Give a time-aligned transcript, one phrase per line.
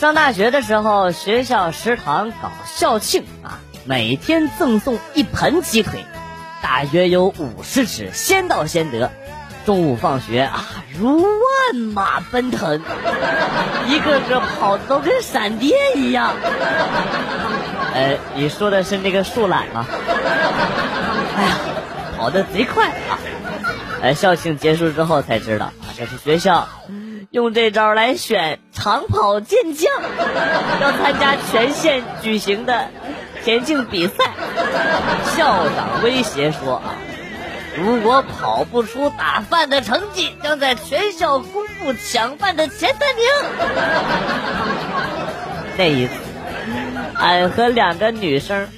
[0.00, 6.06] 上大学的时候，学校食堂搞校庆啊，每天赠送一盆鸡腿，
[6.62, 9.10] 大约有五十只，先到先得。
[9.66, 10.64] 中午放学啊，
[10.98, 12.80] 如万马奔腾，
[13.88, 16.32] 一个个跑的都跟闪电一样。
[17.92, 19.86] 呃，你说的是那个树懒吗？
[21.36, 21.58] 哎呀，
[22.16, 23.18] 跑的贼快啊！
[24.00, 26.66] 呃，校庆结束之后才知道，这是学校。
[27.30, 29.92] 用这招来选长跑健将，
[30.80, 32.88] 要参加全县举行的
[33.44, 34.14] 田径比赛。
[35.36, 36.96] 校长威胁说啊，
[37.76, 43.24] 如果跑不出打饭的成绩，将在全校公布抢饭的前三名。
[45.76, 46.12] 那一次，
[47.14, 48.68] 俺和两个女生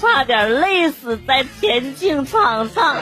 [0.00, 2.96] 差点累死在田径场上。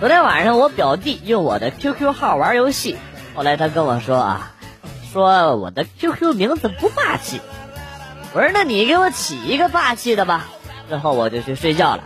[0.00, 2.96] 昨天晚上我表弟用我的 QQ 号玩游戏，
[3.34, 4.52] 后来他跟我说啊，
[5.12, 7.42] 说我的 QQ 名字不霸气。
[8.32, 10.46] 我说那你给我起一个霸气的吧。
[10.88, 12.02] 之后我就去睡觉了。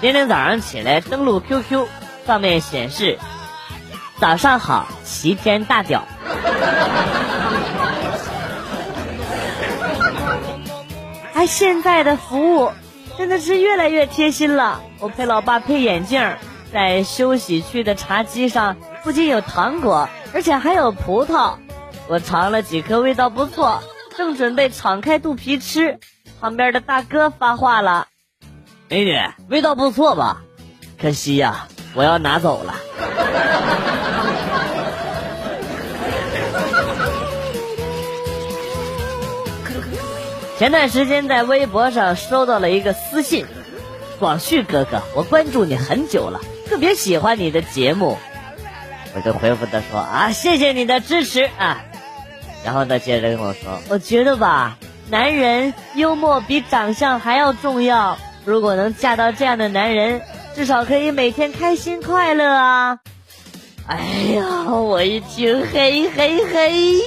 [0.00, 1.86] 今天早上起来登录 QQ，
[2.26, 3.20] 上面显示
[4.18, 6.02] 早上好，齐天大屌。
[11.34, 12.72] 哎，现在的服务
[13.16, 14.80] 真的是越来越贴心了。
[14.98, 16.34] 我陪老爸配眼镜。
[16.72, 21.54] 在休息区的茶几上，不仅有糖果，而且还有葡萄。
[22.08, 23.82] 我尝了几颗，味道不错，
[24.16, 25.98] 正准备敞开肚皮吃，
[26.40, 28.08] 旁边的大哥发话了
[28.90, 29.16] ：“美女，
[29.48, 30.42] 味道不错吧？
[31.00, 32.74] 可惜呀，我要拿走了。
[40.58, 43.46] ”前段时间在微博上收到了一个私信
[44.18, 48.18] ：“广旭哥哥，我关注你很久了。”特别喜欢你的节目，
[49.14, 51.82] 我就回复他说啊，谢谢你的支持啊。
[52.64, 54.76] 然后他接着跟我说，我觉得吧，
[55.08, 58.18] 男人幽默比长相还要重要。
[58.44, 60.20] 如果能嫁到这样的男人，
[60.54, 62.98] 至少可以每天开心快乐啊。
[63.86, 63.98] 哎
[64.34, 67.00] 呀，我一听，嘿嘿嘿，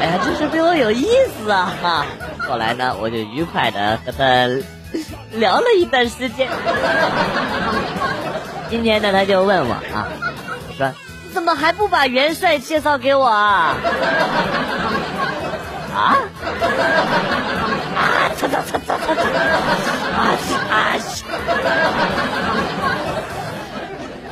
[0.00, 1.06] 哎呀，真是对我有意
[1.38, 2.06] 思啊哈。
[2.46, 4.24] 后来呢，我就愉快的和他。
[5.32, 6.48] 聊了一段时间，
[8.68, 10.08] 今天呢，他就问我啊，
[10.76, 13.76] 说你怎么还不把元帅介绍给我啊？
[15.94, 16.18] 啊？
[17.96, 18.30] 啊！
[18.36, 19.12] 擦擦擦擦擦！
[20.16, 20.36] 啊
[20.70, 20.74] 啊！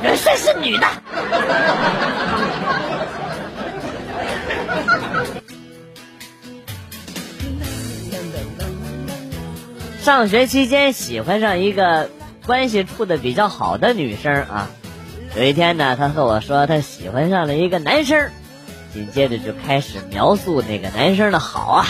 [0.01, 0.87] 元帅是女的。
[10.09, 12.09] 上学期间喜欢上一个
[12.47, 14.67] 关系处的比较好的女生啊，
[15.37, 18.31] 有一天呢，她和我说她喜欢上了一个男生，
[18.91, 21.85] 紧接着就开始描述那个男生的好啊。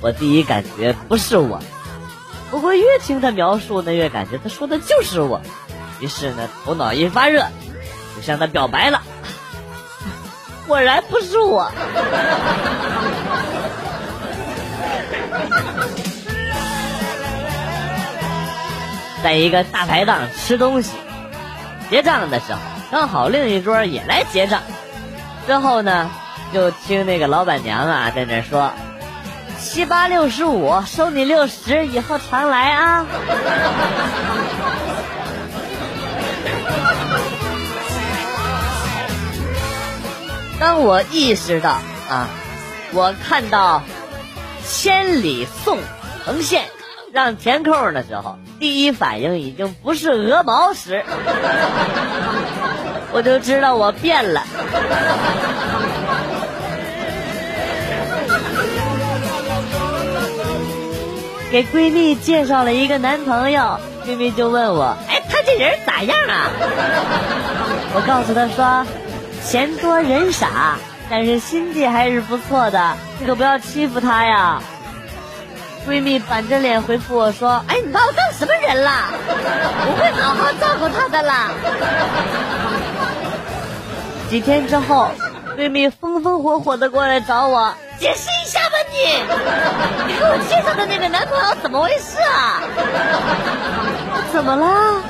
[0.00, 1.60] 我第一感觉不是我，
[2.52, 5.40] 不过越听他描述呢，越感觉他说的就是我。
[5.98, 7.44] 于是呢，头脑一发热，
[8.14, 9.02] 就向他表白了。
[10.68, 11.72] 果然不是我。
[19.26, 20.92] 在一个大排档吃东西，
[21.90, 22.60] 结账的时候，
[22.92, 24.62] 刚好另一桌也来结账。
[25.48, 26.08] 之后呢，
[26.54, 28.70] 就听那个老板娘啊在那说
[29.58, 33.04] ：“七八六十五，收你六十，以后常来啊。
[40.60, 42.28] ”当我意识到啊，
[42.92, 43.82] 我看到
[44.64, 45.78] 千里送
[46.24, 46.62] 横线
[47.16, 48.38] 让填空的时候。
[48.60, 51.02] 第一反应已经不是鹅毛时，
[53.10, 54.42] 我就知道我变了。
[61.50, 66.50] 给闺蜜介绍了一个男朋友，闺蜜就问我：“哎，他这人咋样啊？”
[67.96, 68.86] 我告诉她说
[69.42, 70.76] ：“钱多人傻，
[71.08, 74.62] 但是心地还是不错的，你可不要欺负他呀。”
[75.86, 78.90] 闺蜜板着脸回复我说：“哎，你把我当什么人了？
[79.86, 81.50] 我会好好照顾他的啦。”
[84.28, 85.12] 几天之后，
[85.56, 88.98] 闺蜜风风火火的过来找我，解释一下吧你，
[90.12, 92.60] 你给我介绍的那个男朋友怎么回事啊？
[94.32, 95.00] 怎么了？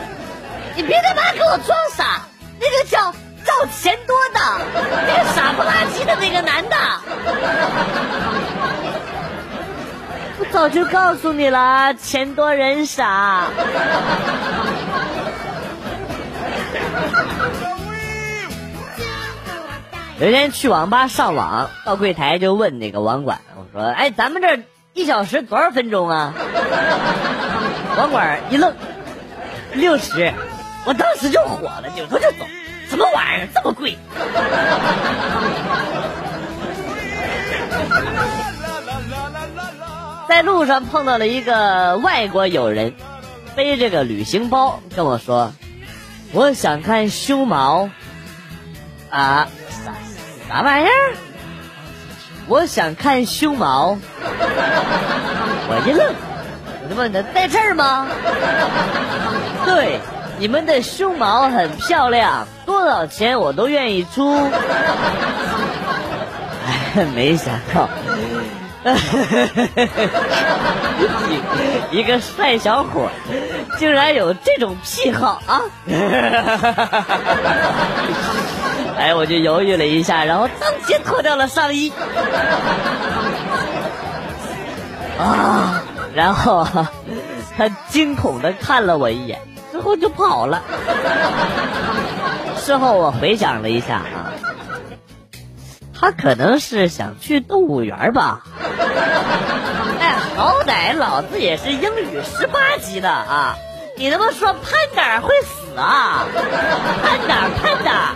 [0.74, 2.20] 你别他妈给我装傻！
[2.60, 3.10] 那个叫
[3.46, 4.40] 赵钱多的，
[5.06, 6.75] 那个傻不拉几的那个男的。
[10.56, 13.44] 早就告诉你了，钱多人傻。
[20.18, 24.60] 有一天去网吧上网，到柜台就问那个网管，我说：“哎，咱们这
[24.94, 26.32] 一小时多少分钟啊？”
[27.98, 28.74] 网管一愣，
[29.74, 30.32] 六十。
[30.86, 32.46] 我当时就火了，扭头就走。
[32.88, 33.98] 什么玩意儿这么贵？
[40.36, 42.92] 在路上碰到了一个外国友人，
[43.54, 45.54] 背着个旅行包跟我说
[46.30, 47.88] ：“我想看胸毛。”
[49.08, 49.48] 啊？
[50.46, 51.16] 啥玩意儿？
[52.48, 53.96] 我想看胸毛。
[54.20, 56.14] 我一愣，
[56.84, 58.06] 我就问他在这儿吗？
[59.64, 60.00] 对。
[60.38, 64.34] 你们的胸毛很漂亮，多少钱我都愿意出。
[66.66, 67.88] 哎，没想到，
[71.90, 73.08] 一个帅小伙
[73.78, 75.60] 竟然有这种癖好啊！
[78.98, 81.92] 哎，我就犹豫了一下，然后当即脱掉了上衣。
[85.18, 85.82] 啊！
[86.14, 86.66] 然后
[87.56, 89.38] 他惊恐的看了我一眼。
[89.72, 90.62] 之后就跑了。
[92.56, 94.02] 事后我回想了一下，
[95.98, 98.42] 他可能是想去动物园吧。
[99.98, 103.56] 哎，好歹老子也是英语十八级的啊！
[103.96, 104.62] 你他妈说潘
[104.94, 106.26] 达会死啊？
[107.02, 108.14] 潘达潘达。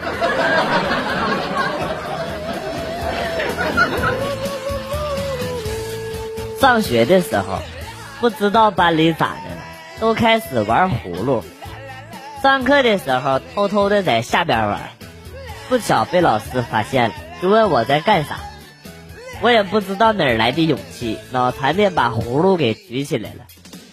[6.60, 7.60] 上学的时候，
[8.20, 9.60] 不知道班里咋的了。
[9.98, 11.44] 都开始玩葫芦，
[12.42, 14.80] 上课的时候偷偷的在下边玩，
[15.68, 18.36] 不巧被老师发现了，就问我在干啥。
[19.42, 23.46] 我也不知道哪来的勇气，脑残的把葫芦给举起来了，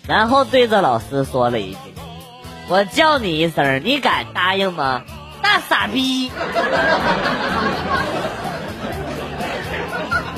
[0.06, 1.78] 然后对着老师说了一句
[2.68, 5.04] ：“我叫你一声，你敢答应吗？”
[5.42, 6.30] 大傻逼！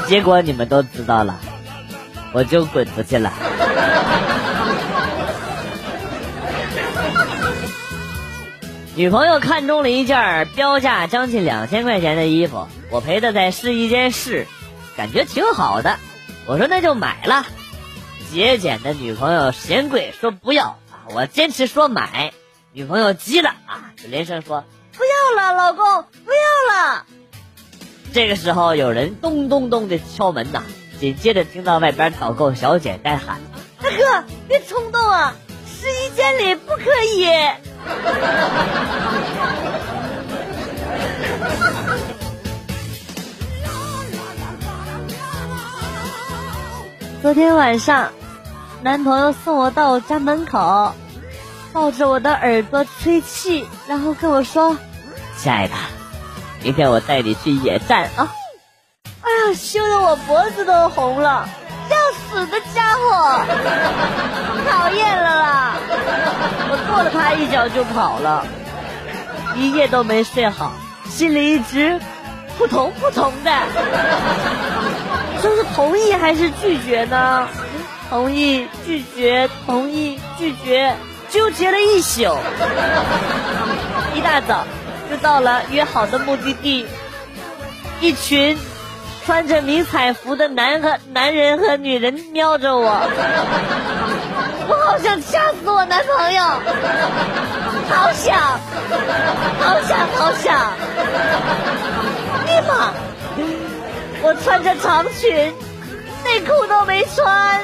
[0.05, 1.39] 结果你们都知道了，
[2.31, 3.33] 我就滚出去了。
[8.99, 14.45] 女朋友看中了一件标价将近两千块钱的衣服，我陪她在试衣间试，
[14.97, 15.95] 感觉挺好的。
[16.45, 17.45] 我说那就买了。
[18.29, 21.07] 节俭的女朋友嫌贵，说不要啊。
[21.15, 22.33] 我坚持说买，
[22.73, 24.65] 女朋友急了啊，就连声说
[24.97, 25.85] 不要了，老公
[26.25, 27.05] 不要了。
[28.11, 30.63] 这个时候有人咚咚咚的敲门呐，
[30.99, 33.39] 紧接着听到外边导购小姐在喊
[33.81, 35.35] ：“大哥，别冲动啊，
[35.65, 36.83] 试衣间里不可
[37.15, 37.29] 以。”
[47.21, 48.11] 昨天晚上，
[48.81, 50.93] 男朋友送我到我家门口，
[51.73, 54.77] 抱着我的耳朵吹气，然后跟我说
[55.37, 55.73] ：“亲爱的，
[56.63, 58.33] 明天我带你去野战啊！”
[59.21, 61.47] 哎呀，羞得我脖子都红了。
[62.29, 63.41] 死的家伙，
[64.69, 65.73] 讨厌了啦！
[66.71, 68.45] 我跺了他一脚就跑了，
[69.55, 70.71] 一夜都没睡好，
[71.09, 71.99] 心里一直
[72.57, 73.51] 扑通扑通的。
[75.41, 77.47] 这是同意还是拒绝呢？
[78.09, 80.95] 同意、拒绝、同意、拒绝，
[81.29, 82.37] 纠结了一宿。
[84.13, 84.65] 一大早
[85.09, 86.85] 就到了约好的目的地，
[88.01, 88.57] 一群。
[89.29, 92.89] 穿着迷彩服的男和男人和女人瞄着我，
[94.67, 96.43] 我好想掐死我男朋友，
[97.87, 98.35] 好想，
[99.59, 100.73] 好想，好想！
[102.47, 102.91] 尼玛，
[104.23, 105.53] 我穿着长裙，
[106.25, 107.61] 内裤都没穿。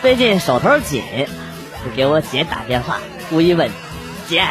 [0.00, 1.04] 最近手头紧，
[1.84, 2.98] 就给我姐打电话。
[3.30, 3.70] 故意问
[4.28, 4.44] 姐：“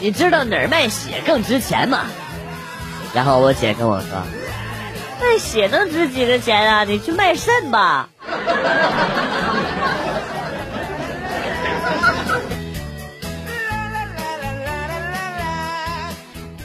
[0.00, 2.06] 你知道哪儿卖血更值钱吗？”
[3.14, 4.08] 然后我姐跟我说
[5.20, 6.84] ：“卖血能值几个钱啊？
[6.84, 8.08] 你去卖肾吧。”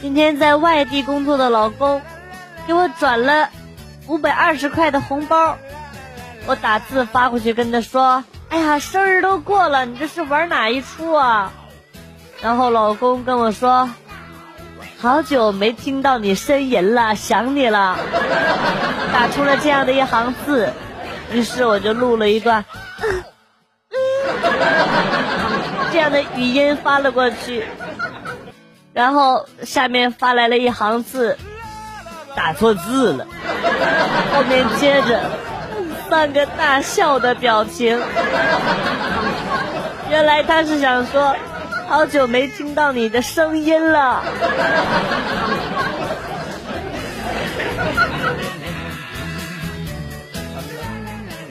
[0.01, 2.01] 今天在外地工作的老公
[2.67, 3.49] 给我转了
[4.07, 5.57] 五百二十块的红包，
[6.45, 8.21] 我打字发过去跟他说。
[8.53, 11.51] 哎呀，生日都过了，你这是玩哪一出啊？
[12.39, 13.89] 然后老公跟我说，
[14.99, 17.97] 好久没听到你呻吟了，想你了，
[19.11, 20.71] 打出了这样的一行字，
[21.31, 22.63] 于是我就录了一段，
[25.91, 27.65] 这样的语音发了过去。
[28.93, 31.39] 然后下面发来了一行字，
[32.35, 33.25] 打错字了，
[34.31, 35.23] 后面接着
[36.09, 37.99] 三个大笑的表情。
[40.09, 41.35] 原来他是想说，
[41.87, 44.23] 好久没听到你的声音了。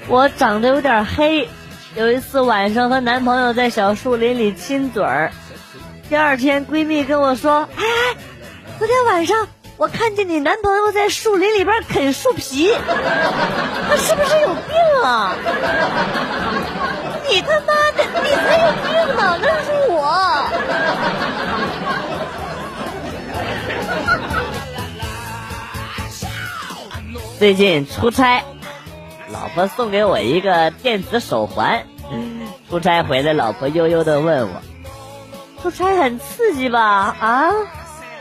[0.09, 1.49] 我长得有点黑，
[1.95, 5.33] 有一次晚上和男朋友在小树林里亲嘴儿。
[6.09, 7.85] 第二天，闺蜜跟我说：“哎，
[8.79, 9.49] 昨天晚上
[9.83, 15.35] 我看见你男朋友在树林里边啃树皮，他是不是有病啊？”
[17.29, 19.39] 你他妈的，你才有病呢！
[19.43, 19.99] 那是我。
[27.41, 28.45] 最近出差，
[29.33, 31.83] 老婆送给我一个电子手环。
[32.71, 34.63] 出差回来，老婆悠悠的问我。
[35.61, 37.17] 出差很刺激吧？
[37.19, 37.51] 啊，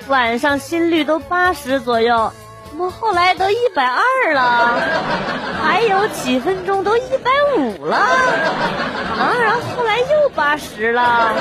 [0.08, 2.32] 晚上心率都八十左右，
[2.70, 4.80] 怎么后来都一百二了？
[5.64, 11.34] 还有几分钟都一百五了，啊，然后后来又八十了。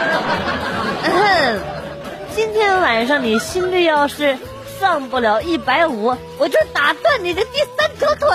[2.35, 4.38] 今天晚上你心率要是
[4.79, 8.29] 上不了一百五，我就打断你的第三条腿。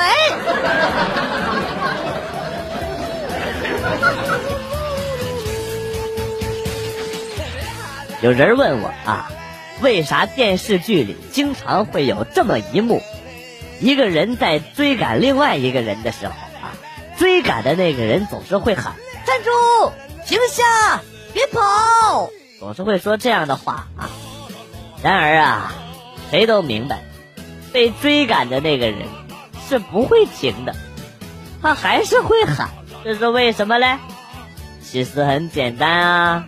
[8.22, 9.30] 有人问我啊，
[9.82, 13.02] 为啥电视剧里经常会有这么一幕？
[13.80, 16.72] 一个人在追赶另外一个人的时候啊，
[17.18, 18.96] 追赶的那个人总是会喊
[19.28, 19.92] “站住，
[20.26, 21.02] 停下，
[21.34, 22.30] 别跑”，
[22.60, 24.10] 总是会说这样的话啊。
[25.04, 25.74] 然而啊，
[26.32, 27.04] 谁都明白，
[27.74, 29.08] 被追赶的那个人
[29.68, 30.74] 是不会停的，
[31.62, 32.70] 他还是会喊，
[33.04, 33.98] 这是为什么嘞？
[34.82, 36.48] 其实很简单啊。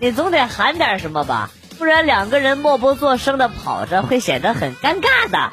[0.00, 5.52] 你总得喊点什么吧，不然两个人默不作声的跑着，会显得很尴尬的。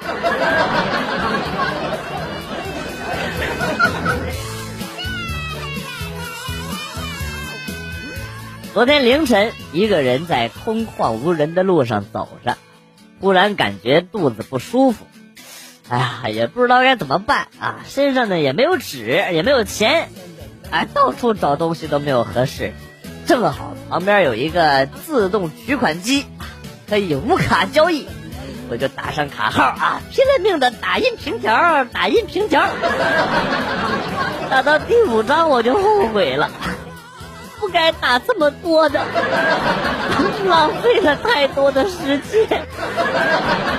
[8.74, 12.58] 昨天凌晨，一个人在空旷无人的路上走着，
[13.20, 15.06] 忽然感觉肚子不舒服，
[15.90, 17.82] 哎呀，也不知道该怎么办啊！
[17.86, 20.10] 身上呢也没有纸，也没有钱，
[20.72, 22.74] 哎，到处找东西都没有合适。
[23.26, 26.26] 正好旁边有一个自动取款机，
[26.90, 28.08] 可以无卡交易，
[28.70, 32.64] 我就打上卡号啊，拼了命的打印凭条，打印凭条。
[34.50, 36.50] 打到第五张我就后悔了，
[37.60, 39.02] 不该打这么多的，
[40.48, 42.66] 浪费了太多的时间。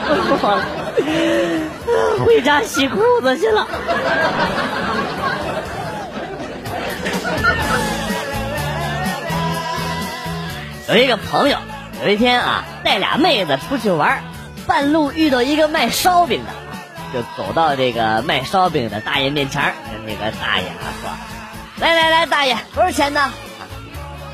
[0.06, 0.64] 不说了，
[2.24, 3.66] 回家洗裤子去了。
[10.86, 11.56] 有一个朋友，
[12.02, 14.22] 有一天啊，带俩妹子出去玩，
[14.66, 16.50] 半路遇到一个卖烧饼的，
[17.12, 21.08] 就走到这个卖烧饼的大爷面前，跟那个大爷啊说
[21.80, 23.32] ：“来来来，大爷，多少钱呢？”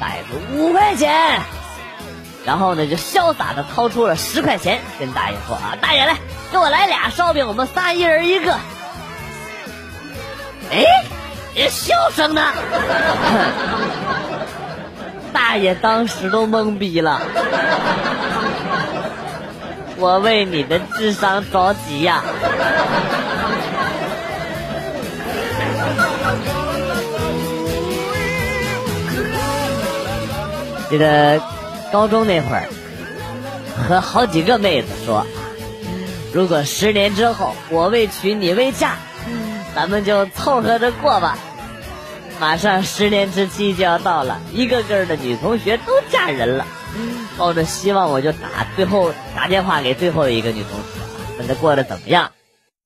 [0.01, 1.39] 大爷说：“五块钱。”
[2.45, 6.17] 然后呢，就潇洒的掏出了十块钱，跟大爷说：“啊，大爷来，
[6.51, 8.55] 给我来俩烧饼，我们仨一人一个。”
[10.73, 10.85] 哎，
[11.55, 12.43] 这笑声呢？
[15.43, 17.19] 大爷当时都懵逼了，
[19.97, 22.23] 我为你的智商着急呀！
[30.91, 31.41] 记得
[31.91, 32.69] 高中那会儿，
[33.89, 35.27] 和好几个妹子说，
[36.33, 38.93] 如果十年之后我未娶你未嫁，
[39.75, 41.37] 咱们就凑合着过吧。
[42.41, 46.67] 马上十年之期就要到了，一个个的女同学都嫁人了，
[47.37, 52.33] 抱着希望我就打最后打电话给最后一个女同学，问她过得怎么样。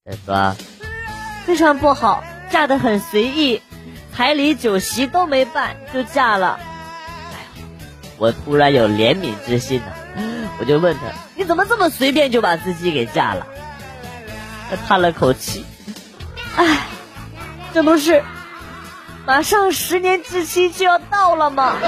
[0.04, 0.56] 她说
[1.46, 3.62] 非常不好，嫁得很随意，
[4.12, 6.58] 彩礼酒席都没办就嫁了。
[7.30, 7.68] 哎呀，
[8.18, 9.92] 我突然有怜悯之心呐，
[10.58, 11.02] 我就问她
[11.37, 13.46] 你怎么这么随便就把自己给嫁了？
[14.68, 15.64] 她叹了口气，
[16.56, 16.80] 唉，
[17.73, 18.20] 这不是。
[19.26, 21.76] 马上十年之期就要到了吗？
[21.81, 21.87] 不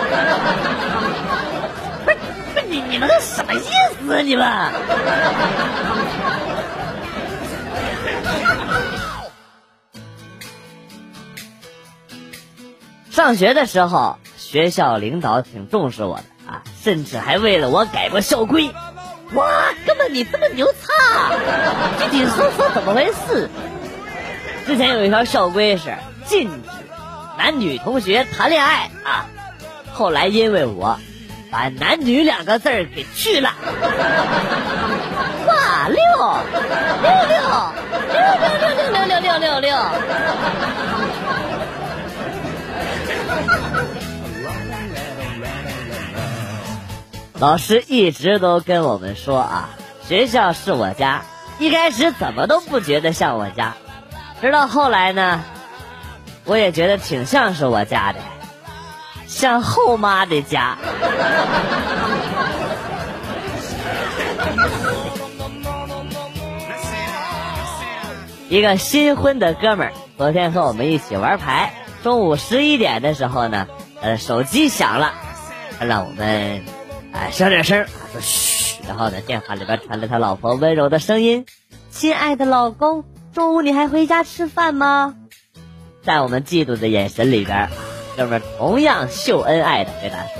[2.11, 2.17] 是，
[2.55, 3.61] 不是你你们什么意
[4.01, 4.21] 思啊？
[4.23, 4.73] 你们？
[13.11, 18.71] 上学的时候，学校领导挺重视我的啊，甚至还为了我改过校规。
[19.35, 19.47] 哇，
[19.87, 21.35] 哥们你这么牛叉！
[21.99, 23.51] 具体说说怎么回事？
[24.67, 26.55] 之前有一条校规是禁止。
[27.37, 29.27] 男女同学谈恋爱啊，
[29.93, 30.99] 后来因为我
[31.51, 33.55] 把男女两个字儿给去了。
[35.47, 35.97] 哇，六
[37.03, 37.41] 六六
[38.11, 38.59] 六六
[38.93, 39.77] 六六六六六六六。
[47.39, 49.69] 老师一直都跟我们说啊，
[50.09, 51.23] 学校是我家。
[51.59, 53.75] 一开始怎么都不觉得像我家，
[54.41, 55.43] 直到后来呢，
[56.47, 58.21] 我也觉得挺像是我家的，
[59.27, 60.79] 像后妈的家。
[68.49, 71.75] 一个新婚的哥们儿昨天和我们一起玩牌，
[72.05, 73.67] 中午十一点的时候呢，
[74.01, 75.13] 呃，手机响了，
[75.81, 76.63] 他让我们
[77.13, 78.81] 哎小点声，说嘘。
[78.87, 81.45] 然后呢，电话里边传来他老婆温柔的声音
[81.91, 83.03] ：“亲爱的老公，
[83.35, 85.17] 中午你还回家吃饭吗？”
[86.07, 87.69] 在我们嫉妒的眼神里边，
[88.17, 90.37] 哥们同样秀恩爱的对他说：“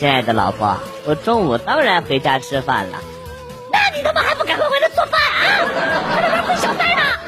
[0.00, 2.98] 亲爱的老婆，我中午当然回家吃饭了。”
[3.70, 5.36] 那你他妈还不赶快回来做饭啊？
[6.14, 7.20] 在那边混小三呢啊！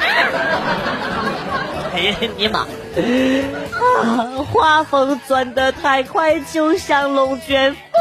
[1.93, 2.61] 哎呀尼玛！
[2.61, 8.00] 啊，画风转得太快，就像龙卷风。